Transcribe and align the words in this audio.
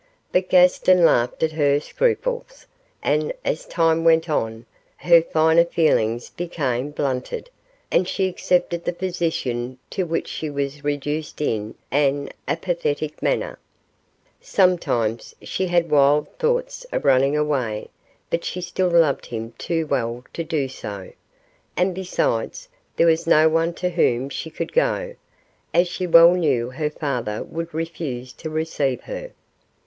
But 0.31 0.49
Gaston 0.49 1.05
laughed 1.05 1.43
at 1.43 1.51
her 1.51 1.79
scruples, 1.79 2.65
and 3.03 3.31
as 3.45 3.67
time 3.67 4.03
went 4.03 4.31
on, 4.31 4.65
her 4.97 5.21
finer 5.21 5.63
feelings 5.63 6.31
became 6.31 6.89
blunted, 6.89 7.51
and 7.91 8.07
she 8.07 8.27
accepted 8.27 8.83
the 8.83 8.93
position 8.93 9.77
to 9.91 10.05
which 10.07 10.27
she 10.27 10.49
was 10.49 10.83
reduced 10.83 11.39
in 11.39 11.75
an 11.91 12.29
apathetic 12.47 13.21
manner. 13.21 13.59
Sometimes 14.41 15.35
she 15.43 15.67
had 15.67 15.91
wild 15.91 16.27
thoughts 16.39 16.83
of 16.91 17.05
running 17.05 17.37
away, 17.37 17.87
but 18.31 18.43
she 18.43 18.59
still 18.59 18.89
loved 18.89 19.27
him 19.27 19.53
too 19.59 19.85
well 19.85 20.23
to 20.33 20.43
do 20.43 20.67
so; 20.67 21.11
and 21.77 21.93
besides, 21.93 22.67
there 22.95 23.05
was 23.05 23.27
no 23.27 23.47
one 23.47 23.71
to 23.75 23.91
whom 23.91 24.29
she 24.29 24.49
could 24.49 24.73
go, 24.73 25.13
as 25.75 25.87
she 25.87 26.07
well 26.07 26.31
knew 26.31 26.71
her 26.71 26.89
father 26.89 27.43
would 27.43 27.71
refuse 27.71 28.33
to 28.33 28.49
receive 28.49 29.01
her. 29.01 29.29